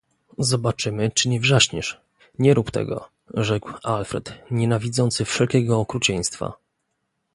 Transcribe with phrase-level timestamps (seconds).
[0.37, 2.01] "Zobaczymy, czy nie wrzaśniesz.“
[2.39, 6.53] „Nie rób tego!“ rzekł Alfred nienawidzący wszelkiego okrucieństwa."